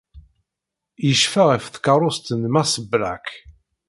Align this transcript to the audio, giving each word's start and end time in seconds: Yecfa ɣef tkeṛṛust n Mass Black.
Yecfa 1.07 1.43
ɣef 1.51 1.65
tkeṛṛust 1.67 2.27
n 2.41 2.43
Mass 2.53 2.73
Black. 2.91 3.27